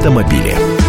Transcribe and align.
автомобили. 0.00 0.79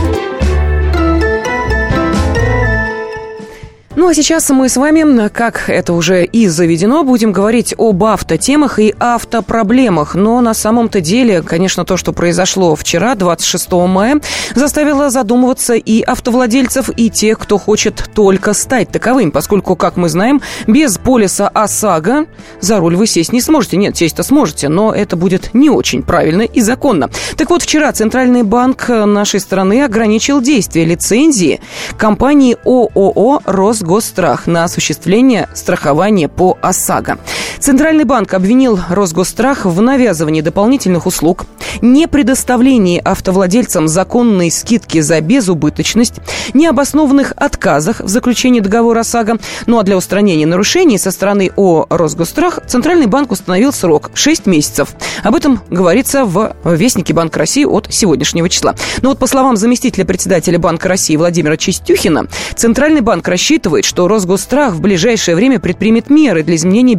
Ну 4.02 4.08
а 4.08 4.16
сейчас 4.16 4.50
мы 4.50 4.68
с 4.68 4.78
вами, 4.78 5.28
как 5.28 5.70
это 5.70 5.94
уже 5.94 6.26
и 6.26 6.48
заведено, 6.48 7.04
будем 7.04 7.32
говорить 7.32 7.76
об 7.78 8.04
автотемах 8.04 8.80
и 8.80 8.96
автопроблемах. 8.98 10.16
Но 10.16 10.42
на 10.42 10.56
самом-то 10.56 11.02
деле, 11.02 11.44
конечно, 11.44 11.86
то, 11.86 11.98
что 11.98 12.12
произошло 12.12 12.76
вчера, 12.76 13.14
26 13.14 13.72
мая, 13.72 14.20
заставило 14.56 15.12
задумываться 15.12 15.76
и 15.76 16.02
автовладельцев, 16.02 16.90
и 16.98 17.12
тех, 17.12 17.38
кто 17.38 17.60
хочет 17.60 18.10
только 18.16 18.56
стать 18.56 18.90
таковым, 18.90 19.30
поскольку, 19.30 19.76
как 19.76 19.98
мы 19.98 20.10
знаем, 20.10 20.42
без 20.66 20.98
полиса 20.98 21.48
ОСАГО 21.48 22.26
за 22.60 22.78
руль 22.80 22.96
вы 22.96 23.06
сесть 23.06 23.32
не 23.32 23.40
сможете. 23.40 23.78
Нет, 23.78 23.96
сесть-то 23.96 24.24
сможете, 24.24 24.68
но 24.68 24.92
это 24.92 25.16
будет 25.16 25.54
не 25.54 25.70
очень 25.70 26.02
правильно 26.02 26.42
и 26.42 26.62
законно. 26.62 27.12
Так 27.38 27.52
вот, 27.52 27.62
вчера 27.62 27.92
Центральный 27.92 28.42
банк 28.42 28.90
нашей 28.90 29.40
страны 29.40 29.84
ограничил 29.84 30.42
действие 30.42 30.86
лицензии 30.86 31.62
компании 32.00 32.58
ООО 32.66 33.42
«Рос 33.46 33.84
Росгосстрах 33.92 34.48
на 34.48 34.64
осуществление 34.64 35.50
страхования 35.54 36.30
по 36.30 36.58
ОСАГО. 36.62 37.18
Центральный 37.62 38.06
банк 38.06 38.34
обвинил 38.34 38.80
Росгосстрах 38.90 39.66
в 39.66 39.82
навязывании 39.82 40.42
дополнительных 40.42 41.06
услуг, 41.06 41.46
не 41.84 42.08
предоставлении 42.08 43.00
автовладельцам 43.00 43.88
законной 43.88 44.50
скидки 44.50 45.00
за 45.00 45.22
безубыточность, 45.22 46.16
необоснованных 46.56 47.34
отказах 47.36 48.00
в 48.02 48.08
заключении 48.08 48.62
договора 48.62 49.02
ОСАГО. 49.02 49.38
Ну 49.68 49.78
а 49.78 49.84
для 49.84 49.96
устранения 49.96 50.48
нарушений 50.48 50.98
со 50.98 51.12
стороны 51.12 51.52
ООО 51.56 51.86
«Росгосстрах» 51.92 52.62
Центральный 52.68 53.06
банк 53.06 53.32
установил 53.32 53.72
срок 53.72 54.10
6 54.16 54.48
месяцев. 54.48 54.96
Об 55.24 55.36
этом 55.36 55.62
говорится 55.70 56.26
в 56.26 56.56
Вестнике 56.66 57.14
Банка 57.14 57.38
России 57.38 57.66
от 57.66 57.88
сегодняшнего 57.92 58.50
числа. 58.50 58.74
Но 59.04 59.10
вот 59.10 59.20
по 59.20 59.28
словам 59.28 59.56
заместителя 59.56 60.04
председателя 60.04 60.58
Банка 60.58 60.90
России 60.90 61.16
Владимира 61.16 61.58
Чистюхина, 61.58 62.26
Центральный 62.56 63.02
банк 63.02 63.28
рассчитывает 63.28 63.86
что 63.86 64.08
Росгострах 64.08 64.74
в 64.74 64.82
ближайшее 64.82 65.36
время 65.36 65.60
предпримет 65.60 66.10
меры 66.10 66.42
для 66.42 66.56
изменения 66.56 66.96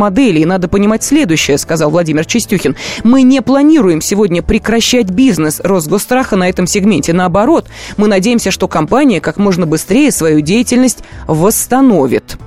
бизнес-модели. 0.00 0.40
И 0.40 0.44
надо 0.44 0.68
понимать 0.68 1.02
следующее, 1.02 1.58
сказал 1.58 1.90
Владимир 1.90 2.24
Чистюхин. 2.24 2.76
Мы 3.04 3.22
не 3.22 3.42
планируем 3.42 4.00
сегодня 4.00 4.42
прекращать 4.42 5.10
бизнес 5.10 5.60
Росгостраха 5.60 6.36
на 6.36 6.48
этом 6.48 6.66
сегменте. 6.66 7.12
Наоборот, 7.12 7.66
мы 7.96 8.08
надеемся, 8.08 8.50
что 8.50 8.68
компания 8.68 9.20
как 9.20 9.36
можно 9.36 9.66
быстрее 9.66 10.10
свою 10.10 10.40
деятельность 10.40 11.00
восстановит. 11.26 12.38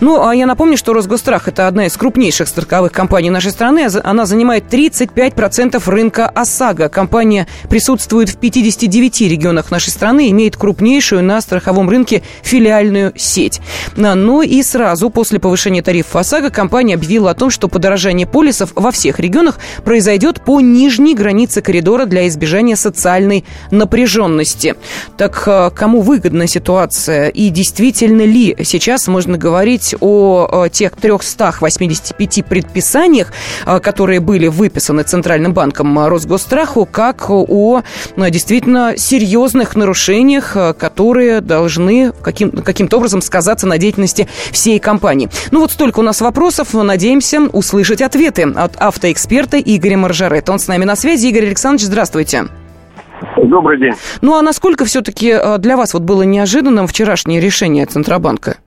Ну, 0.00 0.24
а 0.24 0.32
я 0.32 0.46
напомню, 0.46 0.76
что 0.76 0.92
Росгострах– 0.92 1.46
это 1.48 1.66
одна 1.66 1.86
из 1.86 1.96
крупнейших 1.96 2.46
страховых 2.46 2.92
компаний 2.92 3.30
нашей 3.30 3.50
страны. 3.50 3.88
Она 4.04 4.26
занимает 4.26 4.72
35% 4.72 5.82
рынка 5.90 6.28
ОСАГО. 6.28 6.88
Компания 6.88 7.48
присутствует 7.68 8.28
в 8.28 8.36
59 8.36 9.22
регионах 9.22 9.72
нашей 9.72 9.90
страны, 9.90 10.30
имеет 10.30 10.56
крупнейшую 10.56 11.24
на 11.24 11.40
страховом 11.40 11.90
рынке 11.90 12.22
филиальную 12.42 13.12
сеть. 13.16 13.60
Ну 13.96 14.42
и 14.42 14.62
сразу 14.62 15.10
после 15.10 15.40
повышения 15.40 15.82
тарифов 15.82 16.14
ОСАГО 16.14 16.50
компания 16.50 16.94
объявила 16.94 17.32
о 17.32 17.34
том, 17.34 17.50
что 17.50 17.66
подорожание 17.66 18.26
полисов 18.26 18.70
во 18.76 18.92
всех 18.92 19.18
регионах 19.18 19.58
произойдет 19.84 20.40
по 20.42 20.60
нижней 20.60 21.16
границе 21.16 21.60
коридора 21.60 22.04
для 22.04 22.28
избежания 22.28 22.76
социальной 22.76 23.44
напряженности. 23.72 24.76
Так 25.16 25.42
э, 25.46 25.70
кому 25.74 26.02
выгодна 26.02 26.46
ситуация 26.46 27.28
и 27.28 27.48
действительно 27.48 28.22
ли 28.22 28.56
сейчас 28.62 29.08
можно 29.08 29.36
говорить 29.36 29.87
о 30.00 30.68
тех 30.68 30.92
385 30.92 32.44
предписаниях, 32.44 33.32
э, 33.66 33.80
которые 33.80 34.20
были 34.20 34.48
выписаны 34.48 35.02
Центральным 35.02 35.52
банком 35.52 35.98
Росгосстраху, 36.06 36.86
как 36.86 37.30
о 37.30 37.82
э, 38.16 38.30
действительно 38.30 38.94
серьезных 38.96 39.76
нарушениях, 39.76 40.56
которые 40.78 41.40
должны 41.40 42.12
каким, 42.22 42.50
каким-то 42.50 42.96
образом 42.98 43.22
сказаться 43.22 43.66
на 43.66 43.78
деятельности 43.78 44.28
всей 44.50 44.78
компании. 44.78 45.28
Ну 45.50 45.60
вот 45.60 45.72
столько 45.72 46.00
у 46.00 46.02
нас 46.02 46.20
вопросов. 46.20 46.74
Надеемся 46.74 47.40
услышать 47.52 48.02
ответы 48.02 48.42
от 48.42 48.76
автоэксперта 48.76 49.58
Игоря 49.58 49.96
Маржаретта. 49.96 50.52
Он 50.52 50.58
с 50.58 50.68
нами 50.68 50.84
на 50.84 50.96
связи. 50.96 51.26
Игорь 51.28 51.46
Александрович, 51.46 51.86
здравствуйте. 51.86 52.48
Добрый 53.36 53.78
день. 53.78 53.92
Ну 54.20 54.36
а 54.36 54.42
насколько 54.42 54.84
все-таки 54.84 55.30
э, 55.30 55.58
для 55.58 55.76
вас 55.76 55.94
вот 55.94 56.02
было 56.02 56.22
неожиданным 56.22 56.86
вчерашнее 56.86 57.40
решение 57.40 57.86
Центробанка? 57.86 58.58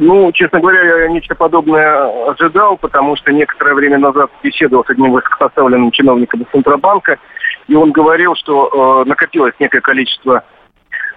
Ну, 0.00 0.32
честно 0.32 0.60
говоря, 0.60 1.02
я 1.02 1.08
нечто 1.08 1.34
подобное 1.34 2.30
ожидал, 2.30 2.76
потому 2.76 3.16
что 3.16 3.32
некоторое 3.32 3.74
время 3.74 3.98
назад 3.98 4.30
беседовал 4.42 4.84
с 4.84 4.90
одним 4.90 5.12
высокопоставленным 5.12 5.92
чиновником 5.92 6.46
Центробанка, 6.50 7.18
и 7.68 7.74
он 7.74 7.92
говорил, 7.92 8.34
что 8.34 9.04
э, 9.04 9.08
накопилось 9.08 9.54
некое 9.60 9.80
количество 9.80 10.44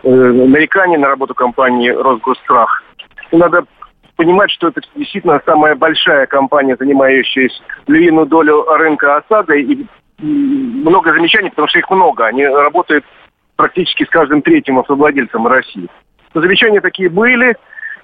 э, 0.04 0.10
нареканий 0.10 0.98
на 0.98 1.08
работу 1.08 1.34
компании 1.34 1.90
«Росгосстрах». 1.90 2.84
И 3.32 3.38
надо 3.38 3.64
понимать, 4.16 4.52
что 4.52 4.68
это 4.68 4.82
действительно 4.96 5.42
самая 5.46 5.76
большая 5.76 6.28
компания, 6.28 6.76
занимающаяся 6.78 7.62
львиную 7.88 8.28
долю 8.28 8.64
рынка 8.64 9.18
ОСАГО, 9.18 9.56
и 9.56 9.86
много 10.20 11.14
замечаний, 11.14 11.50
потому 11.50 11.68
что 11.68 11.80
их 11.80 11.90
много. 11.90 12.26
Они 12.26 12.46
работают 12.46 13.06
практически 13.56 14.04
с 14.04 14.10
каждым 14.10 14.42
третьим 14.42 14.80
автовладельцем 14.80 15.48
России. 15.48 15.88
Но 16.34 16.42
замечания 16.42 16.82
такие 16.82 17.10
были, 17.10 17.56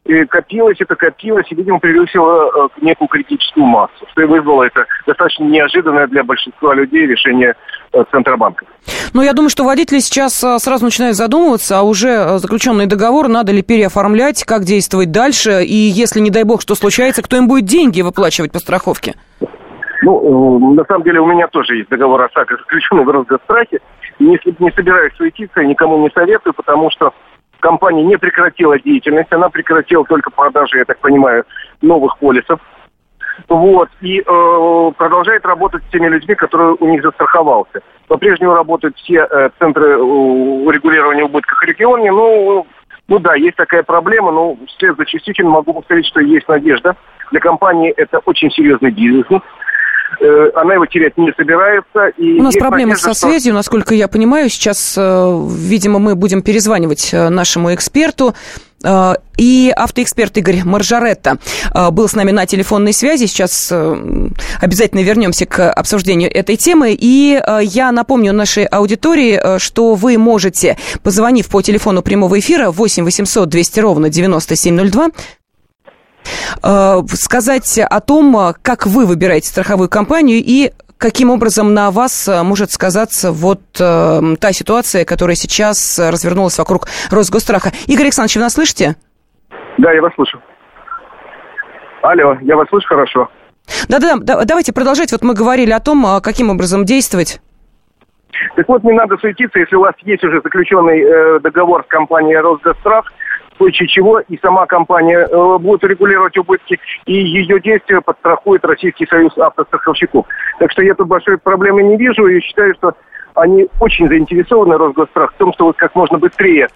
и 0.06 0.26
копилось 0.26 0.78
это, 0.80 0.96
копилось, 0.96 1.46
и, 1.50 1.56
видимо, 1.56 1.80
превысило 1.80 2.68
э, 2.68 2.82
некую 2.82 3.08
критическую 3.08 3.66
массу, 3.66 4.06
что 4.12 4.22
и 4.22 4.26
вызвало 4.26 4.64
это 4.64 4.86
достаточно 5.08 5.46
неожиданное 5.46 6.08
для 6.08 6.24
большинства 6.24 6.74
людей 6.74 7.08
решение 7.08 7.56
э, 7.94 8.04
Центробанка. 8.12 8.66
Ну, 9.14 9.22
я 9.22 9.32
думаю, 9.32 9.50
что 9.50 9.64
водители 9.64 10.00
сейчас 10.00 10.44
э, 10.44 10.60
сразу 10.60 10.84
начинают 10.84 11.16
задумываться, 11.16 11.80
а 11.80 11.84
уже 11.84 12.38
заключенный 12.40 12.86
договор 12.86 13.30
надо 13.30 13.54
ли 13.54 13.62
переоформлять, 13.62 14.44
как 14.44 14.64
действовать 14.64 15.12
дальше, 15.12 15.64
и 15.64 15.76
если, 15.76 16.20
не 16.20 16.32
дай 16.32 16.44
бог, 16.44 16.62
что 16.62 16.76
случается, 16.76 17.22
кто 17.22 17.38
им 17.38 17.48
будет 17.48 17.66
деньги 17.66 18.02
выплачивать 18.02 18.52
по 18.52 18.60
страховке? 18.60 19.16
Ну, 20.02 20.74
на 20.74 20.84
самом 20.84 21.04
деле 21.04 21.22
у 21.22 21.26
меня 21.26 21.48
тоже 21.48 21.78
есть 21.78 21.90
договор 21.90 22.24
ОСАГО, 22.24 22.58
заключенный 22.58 23.06
в 23.06 23.10
Росгострахе. 23.10 23.80
Не, 24.20 24.38
не 24.60 24.72
собираюсь 24.72 25.14
суетиться, 25.16 25.64
никому 25.64 25.98
не 26.00 26.10
советую, 26.14 26.54
потому 26.54 26.92
что 26.92 27.14
компания 27.64 28.04
не 28.04 28.18
прекратила 28.18 28.78
деятельность, 28.78 29.32
она 29.32 29.50
прекратила 29.50 30.04
только 30.06 30.30
продажи, 30.30 30.78
я 30.78 30.86
так 30.86 31.00
понимаю, 31.00 31.46
новых 31.82 32.18
полисов. 32.18 32.60
Вот, 33.48 33.90
и 34.02 34.20
э, 34.20 34.92
продолжает 34.98 35.46
работать 35.46 35.82
с 35.84 35.92
теми 35.92 36.08
людьми, 36.08 36.36
которые 36.36 36.76
у 36.80 36.88
них 36.88 37.02
застраховался. 37.02 37.82
По-прежнему 38.08 38.54
работают 38.54 38.96
все 38.98 39.26
э, 39.28 39.50
центры 39.58 39.94
э, 39.94 39.96
регулирования 39.96 41.24
убытков 41.24 41.58
в 41.58 41.64
регионе. 41.64 42.12
Ну, 42.12 42.68
ну 43.08 43.20
да, 43.20 43.34
есть 43.36 43.56
такая 43.56 43.82
проблема, 43.82 44.32
но 44.32 44.58
вслед 44.68 44.98
за 44.98 45.06
частично 45.06 45.50
могу 45.50 45.74
повторить, 45.74 46.06
что 46.06 46.20
есть 46.20 46.48
надежда. 46.48 46.96
Для 47.32 47.40
компании 47.40 47.92
это 47.92 48.20
очень 48.26 48.52
серьезный 48.52 48.92
бизнес. 48.92 49.26
Э, 50.20 50.52
она 50.56 50.76
его 50.76 50.86
терять 50.86 51.18
не 51.18 51.32
собирается. 51.36 52.08
И 52.18 52.40
У 52.40 52.44
нас 52.44 52.56
проблемы 52.56 52.96
со 52.96 53.14
связью, 53.14 53.52
что... 53.52 53.56
насколько 53.56 53.94
я 53.94 54.08
понимаю. 54.08 54.50
Сейчас, 54.50 54.96
э, 54.98 55.48
видимо, 55.50 56.00
мы 56.00 56.16
будем 56.16 56.42
перезванивать 56.42 57.10
э, 57.14 57.30
нашему 57.30 57.74
эксперту. 57.74 58.34
И 59.38 59.74
автоэксперт 59.74 60.38
Игорь 60.40 60.66
Маржаретта 60.66 61.38
был 61.92 62.10
с 62.10 62.16
нами 62.16 62.32
на 62.32 62.46
телефонной 62.46 62.92
связи. 62.92 63.28
Сейчас 63.28 63.72
обязательно 64.60 65.00
вернемся 65.00 65.46
к 65.46 65.72
обсуждению 65.72 66.30
этой 66.30 66.58
темы. 66.58 66.94
И 67.00 67.42
я 67.62 67.94
напомню 67.94 68.34
нашей 68.34 68.66
аудитории, 68.66 69.58
что 69.58 69.96
вы 69.96 70.18
можете, 70.18 70.78
позвонив 71.02 71.48
по 71.48 71.62
телефону 71.62 72.02
прямого 72.02 72.38
эфира 72.38 72.72
8 72.72 73.06
800 73.06 73.48
200 73.48 73.80
ровно 73.80 74.10
9702, 74.10 75.12
Э, 75.12 75.43
сказать 76.24 77.80
о 77.80 78.00
том, 78.00 78.54
как 78.62 78.86
вы 78.86 79.06
выбираете 79.06 79.48
страховую 79.48 79.90
компанию 79.90 80.42
и 80.44 80.72
каким 80.98 81.32
образом 81.32 81.74
на 81.74 81.92
вас 81.92 82.30
э, 82.30 82.44
может 82.44 82.72
сказаться 82.72 83.34
вот 83.34 83.60
э, 83.78 84.22
та 84.40 84.52
ситуация, 84.54 85.04
которая 85.04 85.36
сейчас 85.36 86.00
развернулась 86.00 86.58
вокруг 86.58 86.88
Росгосстраха. 87.12 87.72
Игорь 87.88 88.06
Александрович, 88.06 88.38
вы 88.38 88.42
нас 88.42 88.54
слышите? 88.54 88.96
Да, 89.78 89.92
я 89.92 90.02
вас 90.02 90.14
слышу. 90.16 90.42
Алло, 92.04 92.38
я 92.42 92.56
вас 92.56 92.70
слышу 92.70 92.88
хорошо. 92.88 93.30
Да-да, 93.90 94.16
давайте 94.46 94.72
продолжать. 94.72 95.12
Вот 95.12 95.24
мы 95.24 95.34
говорили 95.34 95.72
о 95.72 95.82
том, 95.82 96.22
каким 96.22 96.50
образом 96.50 96.86
действовать. 96.86 97.42
Так 98.56 98.68
вот, 98.68 98.84
не 98.84 98.94
надо 98.94 99.18
суетиться, 99.18 99.60
если 99.60 99.76
у 99.76 99.82
вас 99.82 99.96
есть 100.04 100.24
уже 100.24 100.42
заключенный 100.42 101.02
э, 101.02 101.40
договор 101.40 101.84
с 101.84 101.88
компанией 101.88 102.38
Росгострах, 102.38 103.12
случае 103.64 103.88
чего 103.88 104.20
и 104.20 104.38
сама 104.40 104.66
компания 104.66 105.20
э, 105.20 105.58
будет 105.58 105.84
регулировать 105.86 106.38
убытки, 106.38 106.80
и 107.06 107.14
ее 107.14 107.60
действия 107.62 108.02
подстрахует 108.02 108.66
Российский 108.66 109.08
союз 109.08 109.38
автостраховщиков. 109.38 110.26
Так 110.60 110.72
что 110.72 110.84
я 110.84 110.94
тут 110.94 111.08
большой 111.08 111.38
проблемы 111.38 111.84
не 111.84 111.96
вижу 111.96 112.28
и 112.28 112.42
считаю, 112.42 112.74
что 112.76 112.94
они 113.36 113.68
очень 113.80 114.08
заинтересованы, 114.08 114.78
Росгострах, 114.78 115.34
в 115.34 115.38
том, 115.38 115.54
что 115.54 115.66
вот 115.66 115.78
как 115.78 115.96
можно 115.96 116.18
быстрее 116.18 116.68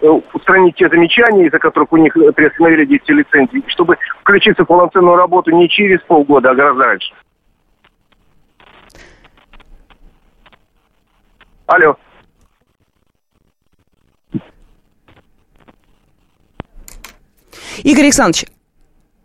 э, 0.00 0.06
устранить 0.32 0.76
те 0.76 0.88
замечания, 0.88 1.46
из-за 1.46 1.58
которых 1.58 1.92
у 1.92 1.98
них 1.98 2.14
приостановили 2.34 2.86
действие 2.86 3.18
лицензии, 3.18 3.62
чтобы 3.68 3.98
включиться 4.20 4.64
в 4.64 4.66
полноценную 4.66 5.16
работу 5.16 5.50
не 5.50 5.68
через 5.68 6.00
полгода, 6.00 6.50
а 6.50 6.54
гораздо 6.54 6.84
раньше. 6.84 7.12
Алло. 11.66 11.96
Игорь 17.82 18.04
Александрович, 18.04 18.46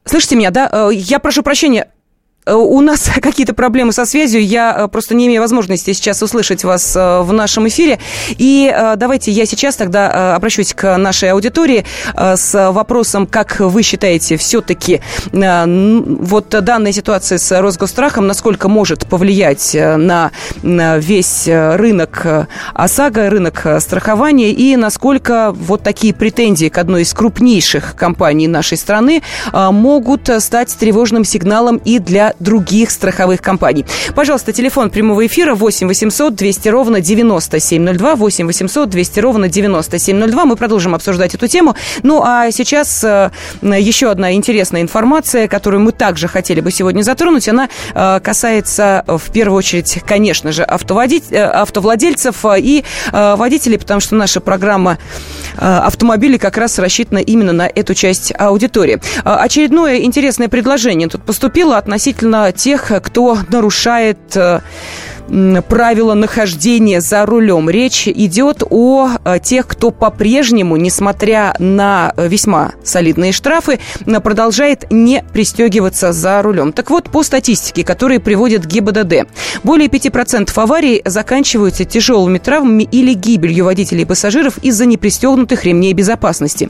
слышите 0.06 0.36
меня, 0.36 0.51
да? 0.51 0.89
Я 0.92 1.19
прошу 1.19 1.44
прощения, 1.44 1.89
Э, 1.89 1.94
у 2.45 2.81
нас 2.81 3.09
какие-то 3.21 3.53
проблемы 3.53 3.92
со 3.92 4.06
связью. 4.06 4.44
Я 4.44 4.75
э, 4.77 4.88
просто 4.88 5.15
не 5.15 5.27
имею 5.27 5.42
возможности 5.42 5.94
сейчас 5.94 6.21
услышать 6.21 6.63
вас 6.63 6.95
э, 6.95 7.21
в 7.21 7.33
нашем 7.33 7.68
эфире. 7.68 8.00
И 8.30 8.74
давайте 8.97 9.31
я 9.31 9.45
сейчас 9.45 9.75
тогда 9.75 10.36
обращусь 10.36 10.74
к 10.74 10.97
нашей 10.97 11.31
аудитории 11.31 11.86
с 12.15 12.71
вопросом, 12.71 13.27
как 13.27 13.59
вы 13.59 13.81
считаете, 13.83 14.38
все-таки 14.38 15.01
вот 15.31 16.50
данная 16.50 16.92
ситуация 16.92 17.38
с 17.38 17.59
Росгострахом, 17.59 18.27
насколько 18.27 18.68
может 18.68 19.07
повлиять 19.07 19.75
на 19.75 20.31
весь 20.63 21.48
рынок 21.48 22.48
ОСАГО, 22.74 23.30
рынок 23.30 23.65
страхования, 23.80 24.51
и 24.51 24.75
насколько 24.75 25.51
вот 25.51 25.83
такие 25.83 26.13
претензии 26.13 26.69
к 26.69 26.77
одной 26.77 27.03
из 27.03 27.13
крупнейших 27.13 27.95
компаний 27.95 28.48
нашей 28.48 28.77
страны 28.77 29.21
могут 29.53 30.30
стать 30.39 30.75
тревожным 30.77 31.24
сигналом 31.24 31.77
и 31.77 32.00
для 32.00 32.34
других 32.39 32.91
страховых 32.91 33.41
компаний. 33.41 33.85
Пожалуйста, 34.15 34.53
телефон 34.53 34.89
прямого 34.89 35.25
эфира 35.25 35.55
8 35.55 35.87
800 35.87 36.35
200 36.35 36.69
ровно 36.69 37.01
9702, 37.01 38.15
8 38.15 38.47
800 38.47 38.89
200 38.89 39.19
ровно 39.19 39.49
9702. 39.49 40.45
Мы 40.45 40.55
продолжим 40.55 40.95
обсуждать 40.95 41.35
эту 41.35 41.47
тему. 41.47 41.75
Ну, 42.03 42.21
а 42.23 42.51
сейчас 42.51 43.03
э, 43.03 43.31
еще 43.61 44.11
одна 44.11 44.33
интересная 44.33 44.81
информация, 44.81 45.47
которую 45.47 45.81
мы 45.81 45.91
также 45.91 46.27
хотели 46.27 46.61
бы 46.61 46.71
сегодня 46.71 47.01
затронуть. 47.01 47.47
Она 47.47 47.69
э, 47.93 48.19
касается, 48.21 49.03
в 49.07 49.31
первую 49.31 49.57
очередь, 49.57 49.99
конечно 50.05 50.51
же, 50.51 50.63
э, 50.63 50.65
автовладельцев 50.65 52.45
и 52.57 52.83
водителей, 53.11 53.77
потому 53.77 53.99
что 53.99 54.15
наша 54.15 54.39
программа 54.39 54.97
автомобилей 55.57 56.38
как 56.38 56.57
раз 56.57 56.79
рассчитана 56.79 57.19
именно 57.19 57.53
на 57.53 57.67
эту 57.67 57.93
часть 57.93 58.33
аудитории. 58.38 58.99
Очередное 59.23 59.99
интересное 59.99 60.49
предложение 60.49 61.07
тут 61.07 61.23
поступило 61.23 61.77
относительно 61.77 62.25
касательно 62.25 62.51
тех, 62.51 62.92
кто 63.04 63.38
нарушает 63.50 64.18
э, 64.36 64.62
правила 65.68 66.13
нахождения 66.13 67.01
за 67.01 67.25
рулем. 67.25 67.69
Речь 67.69 68.07
идет 68.07 68.63
о 68.69 69.10
э, 69.24 69.39
тех, 69.44 69.68
кто 69.68 69.92
по-прежнему, 69.92 70.75
несмотря 70.75 71.54
на 71.60 72.13
весьма 72.18 72.72
солидные 72.83 73.31
штрафы, 73.31 73.80
продолжает 74.24 74.92
не 74.92 75.24
пристегиваться 75.33 76.12
за 76.13 76.42
рулем. 76.42 76.74
Так 76.74 76.89
вот, 76.89 77.10
по 77.10 77.24
статистике, 77.24 77.83
которую 77.83 78.22
приводит 78.22 78.66
ГИБДД, 78.66 79.27
более 79.63 79.88
5% 79.88 80.51
аварий 80.56 81.01
заканчиваются 81.06 81.86
тяжелыми 81.86 82.39
травмами 82.39 82.83
или 82.92 83.13
гибелью 83.13 83.66
водителей 83.66 84.04
и 84.04 84.06
пассажиров 84.06 84.57
из-за 84.60 84.86
непристегнутых 84.86 85.66
ремней 85.66 85.94
безопасности. 85.94 86.69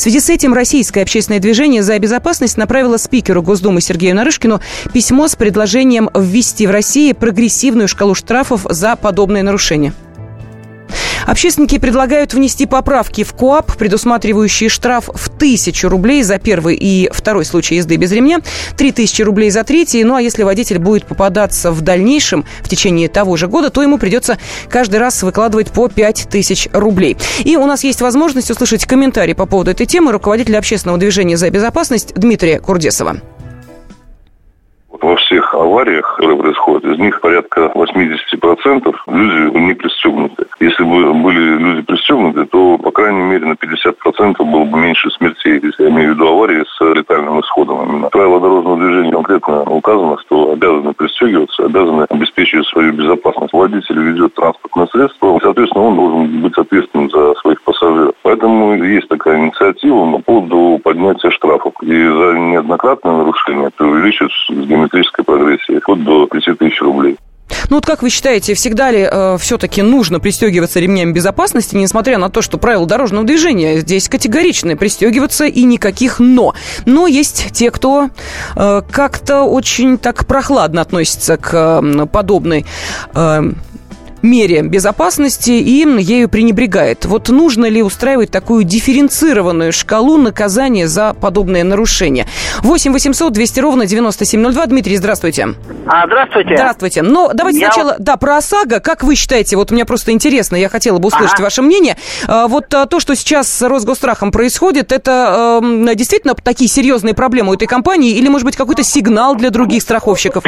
В 0.00 0.02
связи 0.02 0.18
с 0.18 0.30
этим 0.30 0.54
Российское 0.54 1.02
общественное 1.02 1.40
движение 1.40 1.82
«За 1.82 1.98
безопасность» 1.98 2.56
направило 2.56 2.96
спикеру 2.96 3.42
Госдумы 3.42 3.82
Сергею 3.82 4.16
Нарышкину 4.16 4.62
письмо 4.94 5.28
с 5.28 5.36
предложением 5.36 6.08
ввести 6.14 6.66
в 6.66 6.70
России 6.70 7.12
прогрессивную 7.12 7.86
шкалу 7.86 8.14
штрафов 8.14 8.64
за 8.70 8.96
подобные 8.96 9.42
нарушения. 9.42 9.92
Общественники 11.26 11.78
предлагают 11.78 12.34
внести 12.34 12.66
поправки 12.66 13.24
в 13.24 13.32
КОАП, 13.34 13.76
предусматривающие 13.76 14.68
штраф 14.68 15.08
в 15.12 15.28
тысячу 15.28 15.88
рублей 15.88 16.22
за 16.22 16.38
первый 16.38 16.76
и 16.76 17.08
второй 17.12 17.44
случай 17.44 17.76
езды 17.76 17.96
без 17.96 18.12
ремня, 18.12 18.40
три 18.76 18.92
тысячи 18.92 19.22
рублей 19.22 19.50
за 19.50 19.64
третий. 19.64 20.04
Ну 20.04 20.14
а 20.14 20.22
если 20.22 20.42
водитель 20.42 20.78
будет 20.78 21.06
попадаться 21.06 21.70
в 21.70 21.80
дальнейшем, 21.80 22.44
в 22.62 22.68
течение 22.68 23.08
того 23.08 23.36
же 23.36 23.48
года, 23.48 23.70
то 23.70 23.82
ему 23.82 23.98
придется 23.98 24.38
каждый 24.68 25.00
раз 25.00 25.22
выкладывать 25.22 25.70
по 25.70 25.88
пять 25.88 26.28
тысяч 26.30 26.68
рублей. 26.72 27.16
И 27.44 27.56
у 27.56 27.66
нас 27.66 27.84
есть 27.84 28.00
возможность 28.00 28.50
услышать 28.50 28.86
комментарий 28.86 29.34
по 29.34 29.46
поводу 29.46 29.70
этой 29.70 29.86
темы 29.86 30.12
руководителя 30.12 30.58
общественного 30.58 30.98
движения 30.98 31.36
«За 31.36 31.50
безопасность» 31.50 32.14
Дмитрия 32.14 32.60
Курдесова 32.60 33.20
во 35.00 35.16
всех 35.16 35.54
авариях, 35.54 36.16
которые 36.16 36.38
происходят, 36.38 36.84
из 36.84 36.98
них 36.98 37.20
порядка 37.20 37.72
80% 37.74 38.94
люди 39.06 39.58
не 39.58 39.74
пристегнуты. 39.74 40.46
Если 40.60 40.82
бы 40.82 41.12
были 41.14 41.56
люди 41.58 41.82
пристегнуты, 41.82 42.46
то, 42.46 42.78
по 42.78 42.90
крайней 42.90 43.22
мере, 43.22 43.46
на 43.46 43.52
50% 43.52 44.44
было 44.44 44.64
бы 44.64 44.78
меньше 44.78 45.10
смертей, 45.10 45.60
если 45.62 45.84
я 45.84 45.90
имею 45.90 46.12
в 46.12 46.14
виду 46.14 46.28
аварии 46.28 46.64
с 46.64 46.94
летальным 46.94 47.40
исходом 47.40 47.88
именно. 47.88 48.08
Правила 48.10 48.40
дорожного 48.40 48.76
движения 48.76 49.12
конкретно 49.12 49.62
указано, 49.62 50.18
что 50.18 50.52
обязаны 50.52 50.92
пристегиваться, 50.92 51.64
обязаны 51.64 52.06
обеспечивать 52.08 52.66
свою 52.66 52.92
безопасность. 52.92 53.52
Водитель 53.52 53.98
ведет 53.98 54.34
транспортное 54.34 54.86
средство, 54.86 55.38
соответственно, 55.42 55.84
он 55.84 55.96
должен 55.96 56.42
быть 56.42 56.56
ответственным 56.56 57.10
за 57.10 57.34
своих 57.40 57.62
пассажиров. 57.62 58.14
Поэтому 58.22 58.74
есть 58.84 59.08
такая 59.08 59.38
инициатива 59.38 60.12
по 60.12 60.18
поводу 60.18 60.80
поднятия 60.82 61.30
штрафов. 61.30 61.74
И 61.82 61.86
за 61.86 62.38
неоднократное 62.38 63.12
нарушение 63.12 63.68
это 63.68 63.84
увеличивается 63.84 64.38
с 64.52 64.66
геометрической 64.66 65.24
прогрессией 66.30 66.54
вплоть 66.54 66.58
до 66.58 66.58
5 66.58 66.58
тысяч 66.58 66.80
рублей. 66.82 67.16
Ну 67.68 67.76
вот 67.76 67.86
как 67.86 68.02
вы 68.02 68.10
считаете, 68.10 68.54
всегда 68.54 68.90
ли 68.90 69.06
э, 69.10 69.36
все-таки 69.38 69.82
нужно 69.82 70.20
пристегиваться 70.20 70.80
ремнями 70.80 71.12
безопасности, 71.12 71.76
несмотря 71.76 72.18
на 72.18 72.30
то, 72.30 72.42
что 72.42 72.58
правила 72.58 72.86
дорожного 72.86 73.24
движения 73.24 73.78
здесь 73.80 74.08
категоричные, 74.08 74.76
пристегиваться 74.76 75.44
и 75.44 75.64
никаких 75.64 76.20
«но». 76.20 76.54
Но 76.86 77.06
есть 77.06 77.52
те, 77.52 77.70
кто 77.70 78.10
э, 78.56 78.82
как-то 78.90 79.42
очень 79.42 79.98
так 79.98 80.26
прохладно 80.26 80.80
относится 80.80 81.36
к 81.36 81.52
э, 81.52 82.06
подобной 82.06 82.66
э, 83.14 83.42
мере 84.22 84.62
безопасности 84.62 85.50
и 85.50 85.80
ею 86.00 86.28
пренебрегает. 86.28 87.04
Вот 87.04 87.28
нужно 87.28 87.66
ли 87.66 87.82
устраивать 87.82 88.30
такую 88.30 88.64
дифференцированную 88.64 89.72
шкалу 89.72 90.16
наказания 90.16 90.86
за 90.86 91.14
подобное 91.14 91.64
нарушение? 91.64 92.26
8 92.60 92.92
800 92.92 93.32
200 93.32 93.60
ровно 93.60 93.86
9702. 93.86 94.66
Дмитрий, 94.66 94.96
здравствуйте. 94.96 95.48
А, 95.86 96.06
здравствуйте. 96.06 96.56
Здравствуйте. 96.56 97.02
Но 97.02 97.30
давайте 97.34 97.60
я... 97.60 97.72
сначала, 97.72 97.96
да, 97.98 98.16
про 98.16 98.36
ОСАГО. 98.36 98.80
Как 98.80 99.02
вы 99.02 99.14
считаете, 99.14 99.56
вот 99.56 99.70
мне 99.70 99.84
просто 99.84 100.12
интересно, 100.12 100.56
я 100.56 100.68
хотела 100.68 100.98
бы 100.98 101.08
услышать 101.08 101.34
ага. 101.34 101.44
ваше 101.44 101.62
мнение. 101.62 101.96
А, 102.26 102.48
вот 102.48 102.72
а, 102.74 102.86
то, 102.86 103.00
что 103.00 103.14
сейчас 103.14 103.48
с 103.48 103.66
Росгострахом 103.66 104.32
происходит, 104.32 104.92
это 104.92 105.60
э, 105.62 105.94
действительно 105.94 106.34
такие 106.34 106.68
серьезные 106.68 107.14
проблемы 107.14 107.50
у 107.50 107.54
этой 107.54 107.66
компании 107.66 108.12
или, 108.12 108.28
может 108.28 108.44
быть, 108.44 108.56
какой-то 108.56 108.82
сигнал 108.82 109.34
для 109.36 109.50
других 109.50 109.82
страховщиков? 109.82 110.44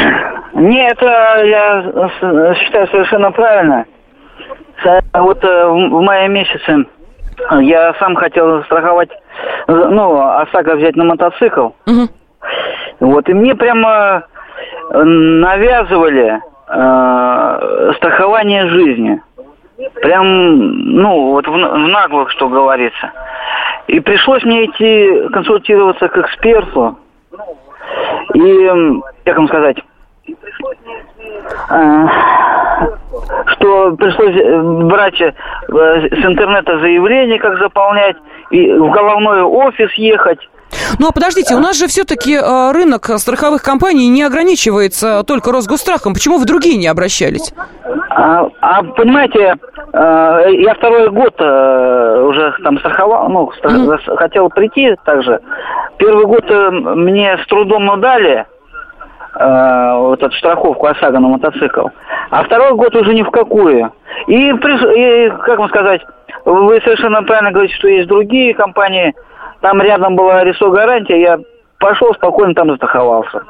Нет, 0.62 0.93
это 0.93 1.44
я 1.44 2.54
считаю 2.54 2.87
совершенно 2.87 3.33
правильно. 3.33 3.85
Вот 5.12 5.42
э, 5.42 5.66
в 5.66 6.00
мае 6.02 6.28
месяце 6.28 6.87
я 7.61 7.95
сам 7.95 8.14
хотел 8.14 8.62
страховать, 8.64 9.11
ну, 9.66 10.21
ОСАГО 10.21 10.76
взять 10.76 10.95
на 10.95 11.04
мотоцикл. 11.04 11.71
Угу. 11.87 12.09
Вот, 13.00 13.28
и 13.28 13.35
мне 13.35 13.57
прямо 13.57 14.25
навязывали 14.92 16.40
э, 16.69 17.92
страхование 17.97 18.69
жизни. 18.69 19.21
Прям, 20.00 20.59
ну, 20.95 21.33
вот 21.33 21.49
в, 21.49 21.50
в 21.50 21.88
наглых, 21.88 22.31
что 22.31 22.49
говорится. 22.49 23.11
И 23.88 23.99
пришлось 23.99 24.45
мне 24.45 24.66
идти 24.66 25.28
консультироваться 25.33 26.07
к 26.07 26.16
эксперту. 26.19 26.99
И, 28.35 28.69
как 29.25 29.37
вам 29.37 29.49
сказать, 29.49 29.78
что 33.47 33.93
пришлось 33.97 34.37
э, 34.37 34.62
брать 34.85 35.21
э, 35.21 35.33
с 35.69 36.25
интернета 36.25 36.79
заявление, 36.81 37.38
как 37.38 37.59
заполнять, 37.59 38.17
и 38.50 38.73
в 38.73 38.91
головной 38.91 39.43
офис 39.43 39.93
ехать. 39.95 40.38
Ну 40.99 41.09
а 41.09 41.12
подождите, 41.12 41.55
у 41.55 41.61
нас 41.61 41.79
же 41.79 41.87
все-таки 41.87 42.35
э, 42.35 42.73
рынок 42.73 43.07
страховых 43.19 43.62
компаний 43.62 44.09
не 44.09 44.23
ограничивается 44.23 45.23
только 45.25 45.52
Росгострахом. 45.52 46.14
Почему 46.14 46.38
вы 46.38 46.47
другие 46.47 46.76
не 46.76 46.87
обращались? 46.87 47.52
А, 48.11 48.49
а 48.61 48.83
понимаете, 48.83 49.57
я 49.95 50.75
второй 50.75 51.11
год 51.11 51.35
уже 51.41 52.55
там 52.62 52.79
страховал, 52.79 53.29
ну, 53.29 53.50
mm. 53.62 54.17
хотел 54.17 54.49
прийти 54.49 54.97
также. 55.05 55.41
Первый 55.99 56.26
год 56.26 56.45
мне 56.97 57.38
с 57.43 57.47
трудом 57.47 58.00
дали 58.00 58.47
э, 59.34 59.96
вот 59.98 60.22
эту 60.22 60.34
страховку 60.36 60.86
ОСАГО 60.86 61.18
на 61.18 61.28
мотоцикл. 61.28 61.88
А 62.30 62.44
второй 62.44 62.72
год 62.74 62.94
уже 62.94 63.14
ни 63.14 63.22
в 63.22 63.30
какую. 63.30 63.92
И, 64.26 64.50
и 64.50 65.30
как 65.44 65.58
вам 65.58 65.68
сказать, 65.68 66.02
вы 66.44 66.80
совершенно 66.80 67.22
правильно 67.22 67.52
говорите, 67.52 67.74
что 67.76 67.88
есть 67.88 68.08
другие 68.08 68.54
компании. 68.54 69.14
Там 69.60 69.80
рядом 69.80 70.16
была 70.16 70.42
рисо 70.44 70.70
гарантия, 70.70 71.20
я 71.20 71.38
пошел 71.78 72.12
спокойно 72.14 72.54
там 72.54 72.70
застраховался. 72.70 73.42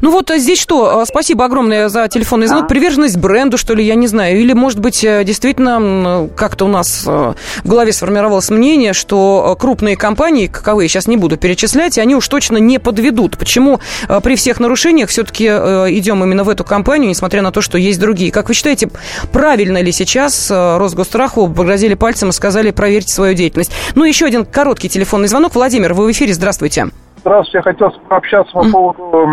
Ну 0.00 0.10
вот 0.10 0.30
а 0.30 0.38
здесь 0.38 0.60
что? 0.60 1.00
А, 1.00 1.06
спасибо 1.06 1.44
огромное 1.44 1.88
за 1.88 2.08
телефонный 2.08 2.46
звонок. 2.46 2.64
А? 2.64 2.68
Приверженность 2.68 3.16
бренду, 3.16 3.58
что 3.58 3.74
ли, 3.74 3.84
я 3.84 3.94
не 3.94 4.06
знаю. 4.06 4.38
Или, 4.38 4.52
может 4.52 4.78
быть, 4.78 5.04
э, 5.04 5.24
действительно 5.24 6.28
как-то 6.36 6.66
у 6.66 6.68
нас 6.68 7.04
э, 7.06 7.34
в 7.64 7.68
голове 7.68 7.92
сформировалось 7.92 8.50
мнение, 8.50 8.92
что 8.92 9.56
крупные 9.58 9.96
компании, 9.96 10.46
каковые 10.46 10.88
сейчас 10.88 11.06
не 11.06 11.16
буду 11.16 11.36
перечислять, 11.36 11.98
они 11.98 12.14
уж 12.14 12.26
точно 12.28 12.58
не 12.58 12.78
подведут. 12.78 13.38
Почему 13.38 13.80
при 14.22 14.36
всех 14.36 14.60
нарушениях 14.60 15.08
все-таки 15.08 15.46
идем 15.46 16.22
именно 16.22 16.44
в 16.44 16.48
эту 16.48 16.64
компанию, 16.64 17.08
несмотря 17.08 17.42
на 17.42 17.52
то, 17.52 17.60
что 17.60 17.78
есть 17.78 17.98
другие? 17.98 18.30
Как 18.30 18.48
вы 18.48 18.54
считаете, 18.54 18.88
правильно 19.32 19.80
ли 19.80 19.92
сейчас 19.92 20.50
Росгосстраху 20.50 21.48
погрозили 21.48 21.94
пальцем 21.94 22.30
и 22.30 22.32
сказали, 22.32 22.70
проверьте 22.70 23.12
свою 23.12 23.34
деятельность? 23.34 23.70
Ну, 23.94 24.04
еще 24.04 24.26
один 24.26 24.44
короткий 24.44 24.88
телефонный 24.88 25.28
звонок. 25.28 25.54
Владимир, 25.54 25.94
вы 25.94 26.06
в 26.06 26.10
эфире, 26.10 26.34
здравствуйте. 26.34 26.56
Здравствуйте, 26.56 27.05
я 27.52 27.62
хотел 27.62 27.90
пообщаться 28.08 28.52
по 28.52 28.62
поводу 28.70 29.26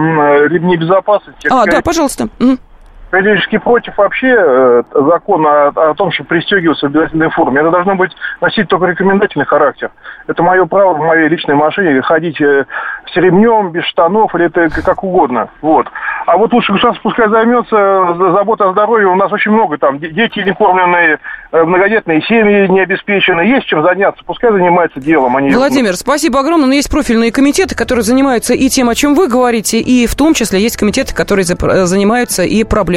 ремней 0.47 0.77
безопасности. 0.77 1.47
А, 1.51 1.65
да, 1.65 1.81
пожалуйста 1.81 2.27
категорически 3.13 3.59
против 3.59 3.95
вообще 3.95 4.35
э, 4.35 4.83
закона 4.91 5.67
о, 5.67 5.91
о 5.91 5.93
том, 5.93 6.11
что 6.11 6.23
пристегиваться 6.23 6.87
в 6.87 6.89
обязательной 6.89 7.29
форме. 7.29 7.61
Это 7.61 7.69
должно 7.69 7.95
быть 7.95 8.11
носить 8.41 8.67
только 8.67 8.87
рекомендательный 8.87 9.45
характер. 9.45 9.91
Это 10.25 10.41
мое 10.41 10.65
право 10.65 10.95
в 10.95 10.97
моей 10.97 11.27
личной 11.27 11.53
машине 11.53 12.01
ходить 12.01 12.41
э, 12.41 12.65
с 13.11 13.15
ремнем, 13.15 13.71
без 13.71 13.83
штанов, 13.85 14.33
или 14.33 14.45
это 14.45 14.67
как 14.81 15.03
угодно. 15.03 15.49
Вот. 15.61 15.87
А 16.25 16.37
вот 16.37 16.53
лучше 16.53 16.73
государство 16.73 17.03
пускай 17.03 17.29
займется 17.29 18.15
заботой 18.31 18.69
о 18.69 18.71
здоровье. 18.71 19.07
У 19.07 19.15
нас 19.15 19.31
очень 19.31 19.51
много 19.51 19.77
там 19.77 19.99
дети 19.99 20.39
некормленные, 20.39 21.19
э, 21.51 21.63
многодетные 21.63 22.21
семьи 22.23 22.67
не 22.67 22.81
обеспечены. 22.81 23.41
Есть 23.41 23.67
чем 23.67 23.83
заняться, 23.83 24.23
пускай 24.25 24.51
занимается 24.51 24.99
делом. 24.99 25.37
Они... 25.37 25.51
Владимир, 25.51 25.95
спасибо 25.95 26.39
огромное. 26.39 26.67
Но 26.67 26.73
есть 26.73 26.89
профильные 26.89 27.31
комитеты, 27.31 27.75
которые 27.75 28.03
занимаются 28.03 28.55
и 28.55 28.69
тем, 28.69 28.89
о 28.89 28.95
чем 28.95 29.13
вы 29.13 29.27
говорите, 29.27 29.79
и 29.79 30.07
в 30.07 30.15
том 30.15 30.33
числе 30.33 30.59
есть 30.59 30.77
комитеты, 30.77 31.13
которые 31.13 31.45
занимаются 31.45 32.41
и 32.41 32.63